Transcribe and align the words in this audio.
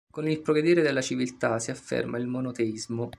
Con 0.09 0.27
il 0.27 0.41
progredire 0.41 0.81
della 0.81 0.99
civiltà 0.99 1.59
si 1.59 1.69
afferma 1.69 2.17
il 2.17 2.25
monoteismo. 2.25 3.07